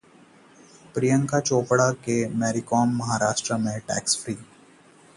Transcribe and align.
प्रियंका 0.95 1.39
चोपड़ा 1.39 1.89
की 1.91 2.17
मैरीकॉम 2.35 2.97
महाराष्ट्र 2.97 3.57
में 3.57 3.79
tax 3.79 4.23
free 4.23 4.37